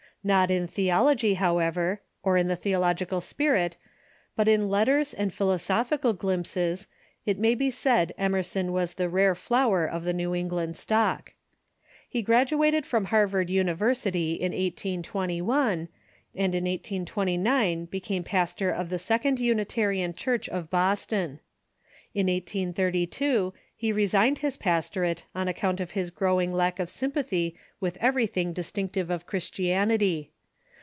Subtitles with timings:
[0.23, 3.77] Not in theology, however, or in the theological spirit,
[4.35, 6.85] but in let ters and philosophical glimpses,
[7.25, 11.33] it may be said Emerson was the rare flower of the New England stock.
[12.07, 15.87] He graduated from Harvard University in 1821,
[16.35, 21.39] and in 1829 became pastor of the Second Unitarian Church of IJoston.
[22.13, 27.97] In 18;j2 he resigned his pastorate on account of his growing lack of sympathy with
[27.99, 30.29] everything distinctive of Christianity.